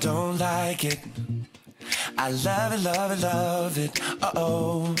[0.00, 0.98] don't like it.
[2.16, 4.00] I love it, love it, love it.
[4.34, 4.94] Oh.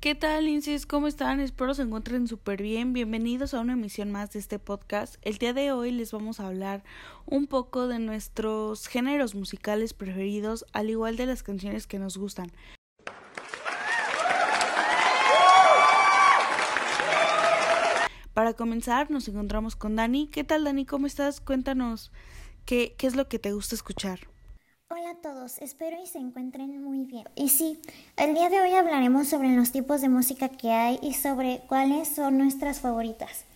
[0.00, 0.86] ¿Qué tal, Linces?
[0.86, 1.40] ¿Cómo están?
[1.40, 2.92] Espero se encuentren súper bien.
[2.94, 5.16] Bienvenidos a una emisión más de este podcast.
[5.22, 6.82] El día de hoy les vamos a hablar
[7.26, 12.50] un poco de nuestros géneros musicales preferidos, al igual de las canciones que nos gustan.
[18.32, 20.28] Para comenzar, nos encontramos con Dani.
[20.28, 20.86] ¿Qué tal, Dani?
[20.86, 21.40] ¿Cómo estás?
[21.40, 22.12] Cuéntanos
[22.68, 24.20] qué, qué es lo que te gusta escuchar.
[24.90, 27.26] Hola a todos, espero y se encuentren muy bien.
[27.34, 27.80] Y sí,
[28.18, 32.08] el día de hoy hablaremos sobre los tipos de música que hay y sobre cuáles
[32.08, 33.46] son nuestras favoritas.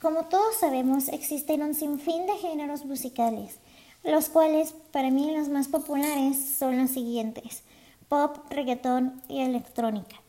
[0.00, 3.58] Como todos sabemos, existen un sinfín de géneros musicales,
[4.02, 7.64] los cuales para mí los más populares son los siguientes,
[8.08, 10.23] pop, reggaetón y electrónica.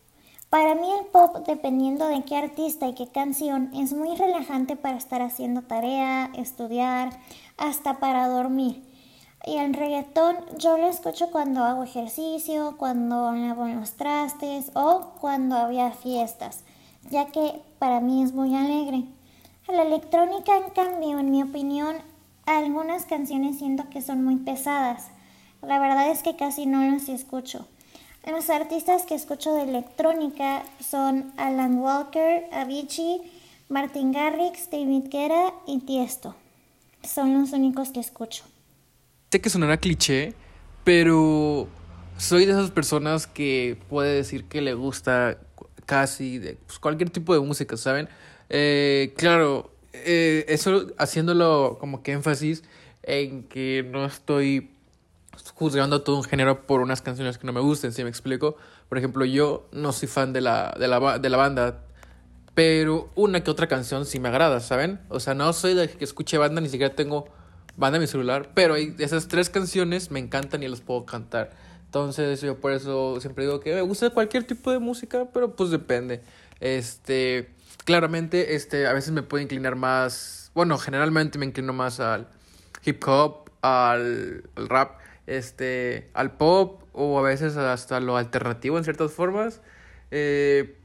[0.55, 4.96] Para mí el pop, dependiendo de qué artista y qué canción, es muy relajante para
[4.96, 7.10] estar haciendo tarea, estudiar,
[7.57, 8.82] hasta para dormir.
[9.46, 15.57] Y el reggaetón yo lo escucho cuando hago ejercicio, cuando lavo los trastes o cuando
[15.57, 16.63] había fiestas,
[17.10, 19.04] ya que para mí es muy alegre.
[19.68, 21.98] La electrónica, en cambio, en mi opinión,
[22.46, 25.10] algunas canciones siento que son muy pesadas.
[25.62, 27.68] La verdad es que casi no las escucho.
[28.27, 33.21] Los artistas que escucho de electrónica son Alan Walker, Avicii,
[33.70, 36.35] Martin Garrix, David Guetta y Tiesto.
[37.04, 38.43] Son los únicos que escucho.
[39.32, 40.34] Sé que sonará cliché,
[40.84, 41.67] pero
[42.17, 45.37] soy de esas personas que puede decir que le gusta
[45.85, 48.10] casi de, pues, cualquier tipo de música, ¿saben?
[48.49, 52.63] Eh, claro, eh, eso haciéndolo como que énfasis
[53.04, 54.71] en que no estoy
[55.54, 58.58] juzgando todo un género por unas canciones que no me gusten, si me explico.
[58.90, 61.84] Por ejemplo, yo no soy fan de la, de la, de la banda,
[62.54, 65.00] pero una que otra canción sí me agrada, ¿saben?
[65.09, 67.28] O sea, no soy de que escuche banda, ni siquiera tengo
[67.78, 71.51] banda en mi celular, pero esas tres canciones me encantan y las puedo cantar.
[71.85, 75.69] Entonces yo por eso siempre digo que me gusta cualquier tipo de música, pero pues
[75.69, 76.22] depende.
[76.59, 77.50] Este,
[77.85, 82.28] claramente, este, a veces me puedo inclinar más, bueno, generalmente me inclino más al
[82.84, 89.12] hip hop, al, rap, este, al pop o a veces hasta lo alternativo en ciertas
[89.12, 89.62] formas.
[90.12, 90.78] Eh,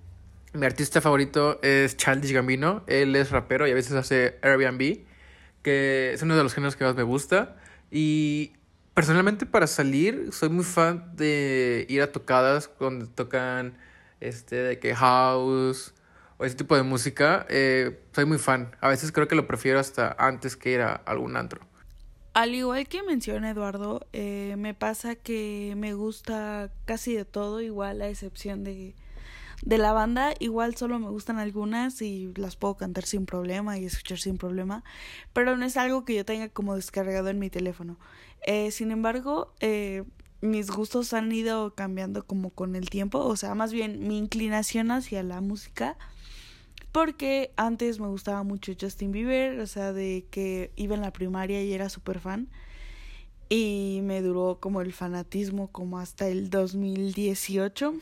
[0.53, 5.11] mi artista favorito es Childish Gambino, él es rapero y a veces hace Airbnb
[5.63, 7.57] que es uno de los géneros que más me gusta.
[7.91, 8.53] Y
[8.95, 13.79] personalmente para salir soy muy fan de ir a tocadas cuando tocan
[14.21, 15.95] este de house
[16.39, 17.47] o ese tipo de música.
[17.49, 18.77] Eh, soy muy fan.
[18.81, 21.61] A veces creo que lo prefiero hasta antes que ir a algún antro.
[22.33, 28.03] Al igual que menciona Eduardo, eh, me pasa que me gusta casi de todo, igual
[28.03, 28.95] a excepción de
[29.63, 33.85] de la banda igual solo me gustan algunas y las puedo cantar sin problema y
[33.85, 34.85] escuchar sin problema,
[35.33, 37.99] pero no es algo que yo tenga como descargado en mi teléfono.
[38.47, 40.05] Eh, sin embargo, eh,
[40.41, 44.91] mis gustos han ido cambiando como con el tiempo, o sea, más bien mi inclinación
[44.91, 45.99] hacia la música,
[46.93, 51.63] porque antes me gustaba mucho Justin Bieber, o sea, de que iba en la primaria
[51.63, 52.49] y era súper fan
[53.53, 57.95] y me duró como el fanatismo como hasta el 2018.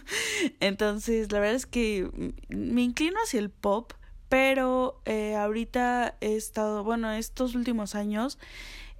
[0.60, 3.92] Entonces, la verdad es que me inclino hacia el pop,
[4.28, 8.38] pero eh, ahorita he estado, bueno, estos últimos años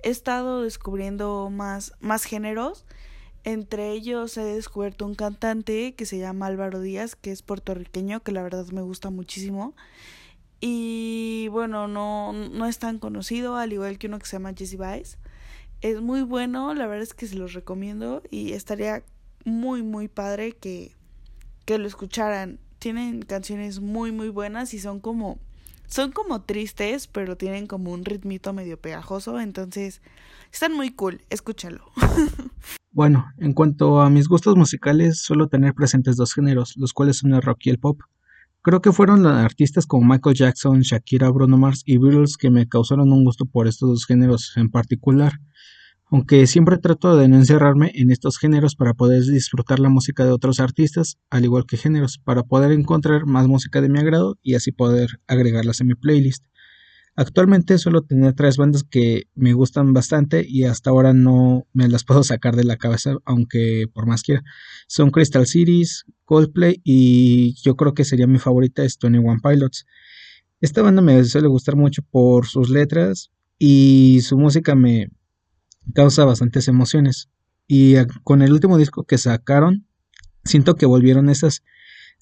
[0.05, 2.87] he estado descubriendo más, más géneros.
[3.47, 8.33] Entre ellos he descubierto un cantante que se llama Álvaro Díaz, que es puertorriqueño, que
[8.33, 9.77] la verdad me gusta muchísimo.
[10.61, 14.77] Y bueno, no, no es tan conocido, al igual que uno que se llama Jesse
[14.77, 15.19] Baez.
[15.81, 19.05] Es muy bueno, la verdad es que se los recomiendo y estaría
[19.45, 20.97] muy muy padre que,
[21.67, 22.59] que lo escucharan.
[22.81, 25.39] Tienen canciones muy muy buenas y son como
[25.86, 30.02] son como tristes, pero tienen como un ritmito medio pegajoso, entonces
[30.52, 31.84] están muy cool, escúchalo.
[32.97, 37.34] Bueno, en cuanto a mis gustos musicales, suelo tener presentes dos géneros, los cuales son
[37.34, 38.00] el rock y el pop.
[38.62, 43.12] Creo que fueron artistas como Michael Jackson, Shakira, Bruno Mars y Beatles que me causaron
[43.12, 45.34] un gusto por estos dos géneros en particular
[46.10, 50.30] aunque siempre trato de no encerrarme en estos géneros para poder disfrutar la música de
[50.30, 54.54] otros artistas, al igual que géneros, para poder encontrar más música de mi agrado y
[54.54, 56.44] así poder agregarlas en mi playlist.
[57.18, 62.04] Actualmente suelo tener tres bandas que me gustan bastante y hasta ahora no me las
[62.04, 64.42] puedo sacar de la cabeza, aunque por más quiera.
[64.86, 69.86] Son Crystal Cities, Coldplay y yo creo que sería mi favorita es Tony One Pilots.
[70.60, 75.08] Esta banda me suele gustar mucho por sus letras y su música me,
[75.94, 77.28] causa bastantes emociones.
[77.68, 79.86] Y con el último disco que sacaron,
[80.44, 81.62] siento que volvieron esas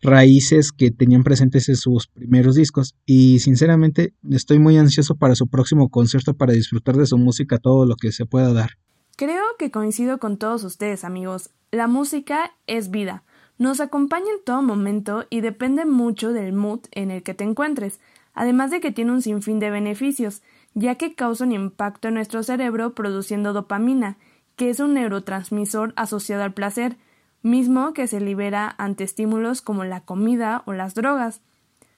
[0.03, 5.47] raíces que tenían presentes en sus primeros discos y sinceramente estoy muy ansioso para su
[5.49, 8.73] próximo concierto para disfrutar de su música todo lo que se pueda dar.
[9.17, 11.51] Creo que coincido con todos ustedes, amigos.
[11.71, 13.23] La música es vida.
[13.57, 18.01] Nos acompaña en todo momento y depende mucho del mood en el que te encuentres,
[18.35, 20.43] además de que tiene un sinfín de beneficios,
[20.75, 24.17] ya que causa un impacto en nuestro cerebro produciendo dopamina,
[24.57, 26.97] que es un neurotransmisor asociado al placer,
[27.43, 31.41] mismo que se libera ante estímulos como la comida o las drogas.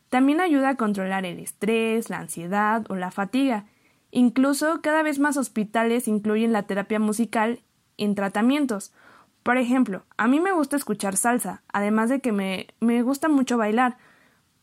[0.08, 3.64] También ayuda a controlar el estrés, la ansiedad o la fatiga.
[4.10, 7.60] Incluso cada vez más hospitales incluyen la terapia musical
[7.96, 8.92] en tratamientos.
[9.42, 13.56] Por ejemplo, a mí me gusta escuchar salsa, además de que me, me gusta mucho
[13.56, 13.96] bailar,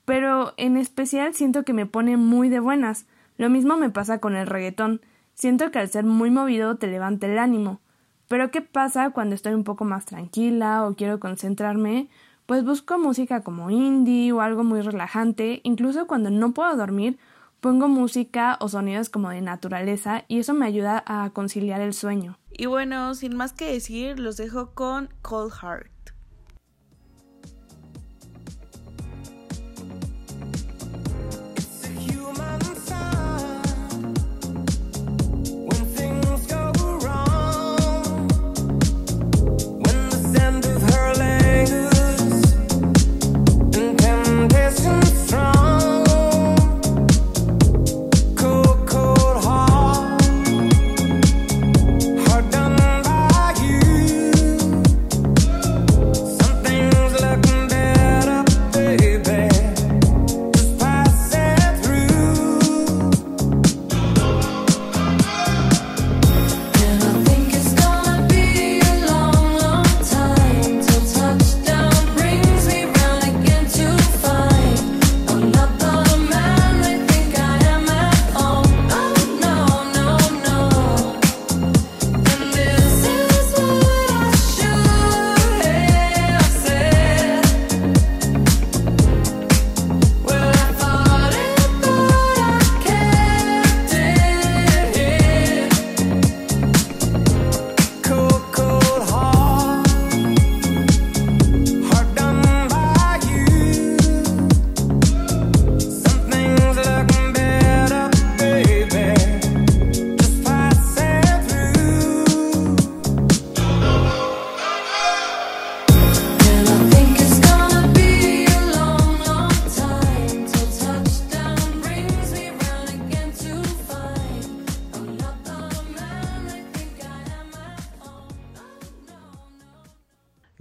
[0.05, 3.05] pero en especial siento que me pone muy de buenas.
[3.37, 5.01] Lo mismo me pasa con el reggaetón.
[5.33, 7.81] Siento que al ser muy movido te levanta el ánimo.
[8.27, 12.09] Pero ¿qué pasa cuando estoy un poco más tranquila o quiero concentrarme?
[12.45, 17.17] Pues busco música como indie o algo muy relajante, incluso cuando no puedo dormir,
[17.61, 22.37] pongo música o sonidos como de naturaleza y eso me ayuda a conciliar el sueño.
[22.51, 25.92] Y bueno, sin más que decir, los dejo con Cold Heart.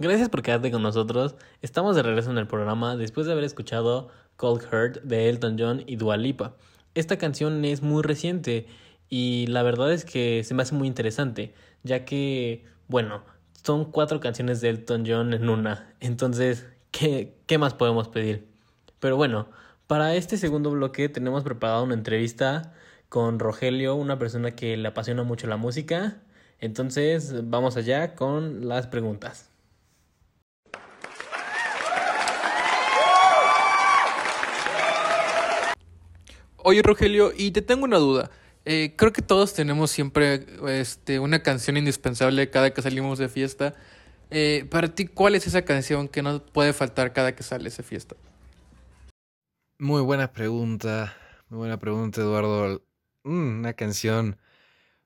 [0.03, 1.37] Gracias por quedarte con nosotros.
[1.61, 5.81] Estamos de regreso en el programa después de haber escuchado Cold Heart de Elton John
[5.87, 6.57] y Dua Lipa.
[6.93, 8.67] Esta canción es muy reciente
[9.07, 11.53] y la verdad es que se me hace muy interesante,
[11.83, 13.23] ya que, bueno,
[13.63, 15.95] son cuatro canciones de Elton John en una.
[16.01, 18.45] Entonces, ¿qué, qué más podemos pedir?
[18.99, 19.47] Pero bueno,
[19.87, 22.73] para este segundo bloque tenemos preparado una entrevista
[23.07, 26.17] con Rogelio, una persona que le apasiona mucho la música.
[26.59, 29.52] Entonces, vamos allá con las preguntas.
[36.65, 38.31] Oye, Rogelio, y te tengo una duda.
[38.63, 43.75] Eh, creo que todos tenemos siempre este, una canción indispensable cada que salimos de fiesta.
[44.31, 47.83] Eh, para ti, ¿cuál es esa canción que no puede faltar cada que sales de
[47.83, 48.15] fiesta?
[49.77, 51.13] Muy buena pregunta.
[51.49, 52.81] Muy buena pregunta, Eduardo.
[53.23, 54.37] Mm, una canción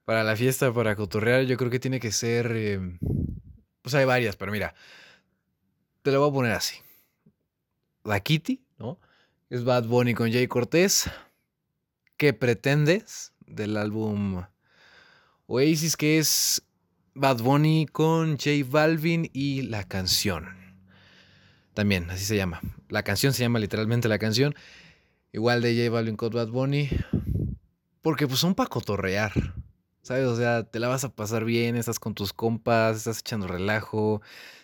[0.06, 2.52] para la fiesta, para cotorrear, yo creo que tiene que ser.
[2.56, 3.00] Eh,
[3.82, 4.76] pues hay varias, pero mira.
[6.04, 6.76] Te lo voy a poner así.
[8.04, 9.00] La Kitty, ¿no?
[9.50, 11.10] Es Bad Bunny con Jay Cortés.
[12.18, 13.32] ¿Qué pretendes?
[13.46, 14.44] Del álbum
[15.46, 16.64] Oasis, que es
[17.14, 20.48] Bad Bunny con J Balvin y la canción.
[21.76, 22.60] También, así se llama.
[22.90, 24.56] La canción se llama literalmente la canción.
[25.32, 26.90] Igual de J Balvin con Bad Bunny.
[28.02, 29.54] Porque pues son para cotorrear.
[30.02, 30.26] ¿Sabes?
[30.26, 34.24] O sea, te la vas a pasar bien, estás con tus compas, estás echando relajo,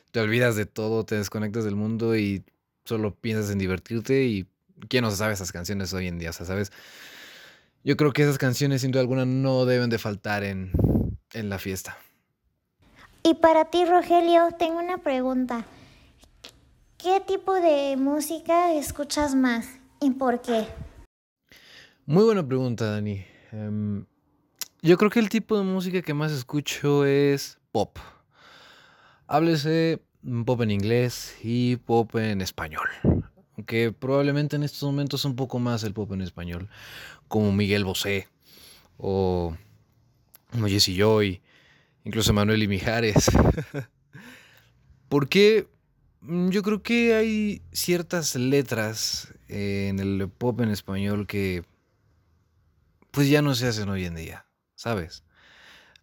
[0.09, 2.43] te olvidas de todo, te desconectas del mundo y
[2.83, 4.23] solo piensas en divertirte.
[4.23, 4.47] Y
[4.89, 6.71] quién no sabe esas canciones hoy en día, o sea, ¿sabes?
[7.83, 10.71] Yo creo que esas canciones, sin duda alguna, no deben de faltar en,
[11.33, 11.97] en la fiesta.
[13.23, 15.65] Y para ti, Rogelio, tengo una pregunta.
[16.97, 19.67] ¿Qué tipo de música escuchas más
[19.99, 20.65] y por qué?
[22.05, 23.25] Muy buena pregunta, Dani.
[23.51, 24.05] Em,
[24.81, 27.97] yo creo que el tipo de música que más escucho es pop.
[29.27, 30.01] Háblese
[30.45, 32.87] pop en inglés y pop en español.
[33.55, 36.69] Aunque probablemente en estos momentos un poco más el pop en español
[37.27, 38.27] como Miguel Bosé
[38.97, 39.55] o
[40.67, 41.41] Jesse Joy
[42.03, 43.31] incluso Manuel y Mijares.
[45.09, 45.67] ¿Por qué?
[46.21, 51.63] Mm, yo creo que hay ciertas letras en el pop en español que
[53.11, 55.23] pues ya no se hacen hoy en día, ¿sabes?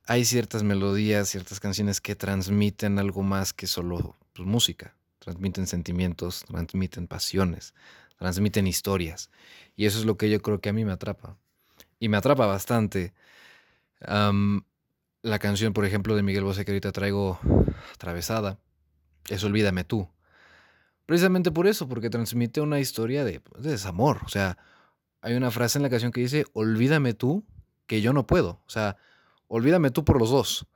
[0.07, 6.45] Hay ciertas melodías, ciertas canciones que transmiten algo más que solo pues, música, transmiten sentimientos,
[6.47, 7.75] transmiten pasiones,
[8.19, 9.31] transmiten historias.
[9.77, 11.37] Y eso es lo que yo creo que a mí me atrapa.
[12.00, 13.15] Y me atrapa bastante.
[15.23, 17.39] la canción, por ejemplo, de Miguel Bosé que ahorita traigo
[17.95, 18.59] atravesada,
[19.29, 20.09] es Olvídame tú.
[21.07, 24.21] Precisamente por eso, porque transmite una historia de, de desamor.
[24.25, 24.59] O sea,
[25.23, 27.45] hay una frase en la canción que dice, olvídame tú,
[27.87, 28.61] que yo no puedo.
[28.67, 28.97] O sea,
[29.49, 30.67] olvídame tú por los dos.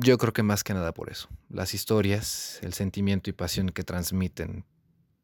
[0.00, 1.28] Yo creo que más que nada por eso.
[1.50, 4.64] Las historias, el sentimiento y pasión que transmiten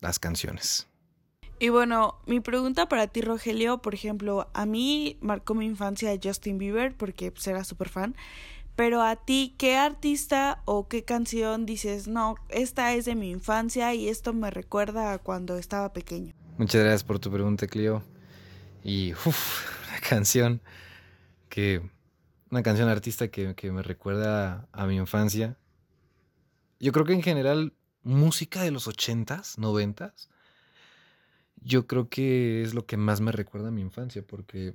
[0.01, 0.89] las canciones.
[1.61, 6.59] Y bueno, mi pregunta para ti, Rogelio, por ejemplo, a mí marcó mi infancia Justin
[6.59, 8.17] Bieber porque pues, era súper fan.
[8.75, 13.95] Pero a ti, ¿qué artista o qué canción dices, no, esta es de mi infancia
[13.95, 16.35] y esto me recuerda a cuando estaba pequeño?
[16.59, 18.03] Muchas gracias por tu pregunta, Clio.
[18.83, 20.61] Y, uff, una canción
[21.49, 21.89] que,
[22.55, 25.59] una canción artista que, que me recuerda a mi infancia.
[26.79, 27.73] Yo creo que en general,
[28.05, 30.29] música de los ochentas, noventas,
[31.57, 34.73] yo creo que es lo que más me recuerda a mi infancia, porque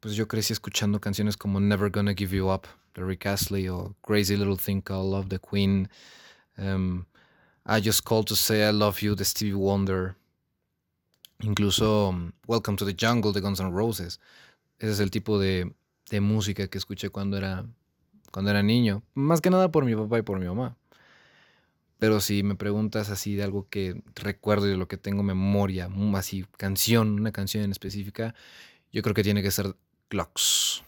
[0.00, 2.62] pues yo crecí escuchando canciones como Never Gonna Give You Up
[2.94, 5.90] de Rick Astley o Crazy Little Thing Called Love the Queen.
[6.56, 7.04] Um,
[7.66, 10.16] I Just Called to Say I Love You de Stevie Wonder.
[11.40, 14.18] Incluso um, Welcome to the Jungle de Guns N' Roses.
[14.78, 15.74] Ese es el tipo de,
[16.10, 17.64] de música que escuché cuando era,
[18.30, 19.02] cuando era niño.
[19.14, 20.76] Más que nada por mi papá y por mi mamá.
[21.98, 25.88] Pero si me preguntas así de algo que recuerdo y de lo que tengo memoria,
[26.14, 28.34] así canción, una canción en específica,
[28.90, 29.76] yo creo que tiene que ser
[30.08, 30.82] Clocks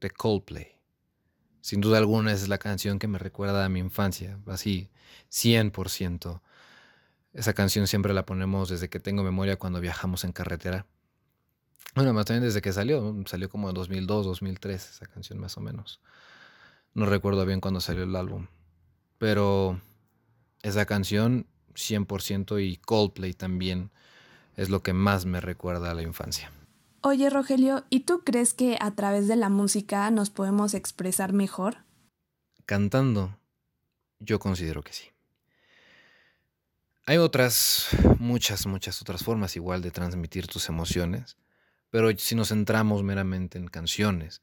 [0.00, 0.68] de Coldplay.
[1.60, 4.88] Sin duda alguna es la canción que me recuerda a mi infancia, así
[5.30, 6.40] 100%.
[7.34, 10.86] Esa canción siempre la ponemos desde que tengo memoria cuando viajamos en carretera.
[11.94, 15.60] Bueno, más también desde que salió, salió como en 2002, 2003 esa canción más o
[15.60, 16.00] menos.
[16.94, 18.46] No recuerdo bien cuándo salió el álbum.
[19.18, 19.80] Pero
[20.62, 23.90] esa canción 100% y Coldplay también
[24.56, 26.50] es lo que más me recuerda a la infancia.
[27.00, 31.78] Oye Rogelio, ¿y tú crees que a través de la música nos podemos expresar mejor?
[32.66, 33.38] Cantando,
[34.18, 35.04] yo considero que sí.
[37.06, 41.38] Hay otras, muchas, muchas otras formas igual de transmitir tus emociones,
[41.90, 44.42] pero si nos centramos meramente en canciones,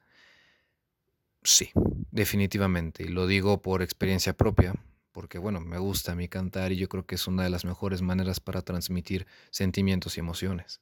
[1.43, 1.71] sí,
[2.11, 4.73] definitivamente, y lo digo por experiencia propia,
[5.11, 7.65] porque bueno, me gusta a mí cantar y yo creo que es una de las
[7.65, 10.81] mejores maneras para transmitir sentimientos y emociones.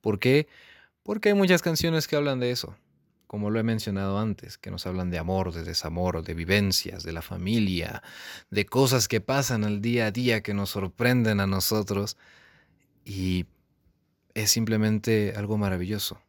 [0.00, 0.48] ¿Por qué?
[1.02, 2.76] Porque hay muchas canciones que hablan de eso,
[3.26, 7.12] como lo he mencionado antes, que nos hablan de amor, de desamor, de vivencias, de
[7.12, 8.02] la familia,
[8.50, 12.16] de cosas que pasan al día a día que nos sorprenden a nosotros
[13.04, 13.46] y
[14.34, 16.20] es simplemente algo maravilloso.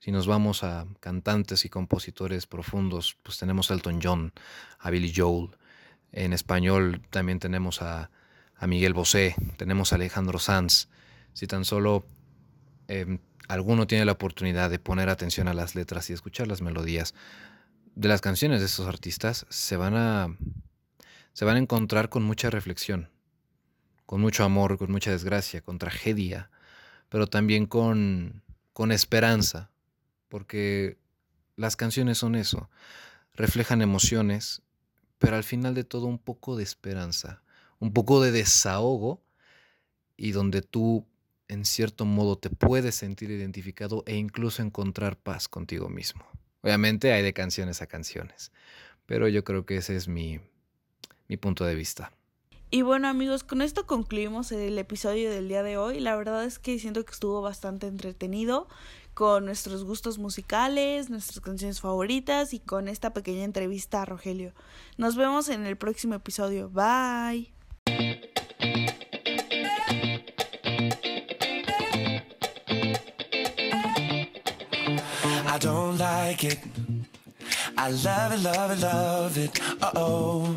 [0.00, 4.32] Si nos vamos a cantantes y compositores profundos, pues tenemos a Elton John,
[4.78, 5.50] a Billy Joel.
[6.12, 8.10] En español también tenemos a,
[8.66, 10.88] Miguel Bosé, tenemos a Alejandro Sanz.
[11.32, 12.04] Si tan solo
[12.88, 17.14] em, alguno tiene la oportunidad de poner atención a las letras y escuchar las melodías
[17.94, 20.36] de las canciones de estos artistas, se van a,
[21.32, 23.10] se van a encontrar con mucha reflexión,
[24.06, 26.50] con mucho amor, con mucha desgracia, con tragedia,
[27.08, 29.70] pero también con, con esperanza,
[30.28, 30.98] porque
[31.56, 32.70] las canciones son eso,
[33.34, 34.62] reflejan emociones,
[35.18, 37.42] pero al final de todo un poco de esperanza,
[37.78, 39.22] un poco de desahogo
[40.16, 41.06] y donde tú
[41.48, 46.24] en cierto modo te puedes sentir identificado e incluso encontrar paz contigo mismo.
[46.60, 48.52] Obviamente hay de canciones a canciones,
[49.06, 50.40] pero yo creo que ese es mi,
[51.28, 52.12] mi punto de vista.
[52.70, 56.00] Y bueno amigos, con esto concluimos el episodio del día de hoy.
[56.00, 58.68] La verdad es que siento que estuvo bastante entretenido
[59.14, 64.52] con nuestros gustos musicales, nuestras canciones favoritas y con esta pequeña entrevista a Rogelio.
[64.98, 66.68] Nos vemos en el próximo episodio.
[66.68, 67.54] Bye.
[75.46, 76.58] I don't like it.
[77.78, 79.58] I love it, love love it.
[79.80, 80.54] Uh oh.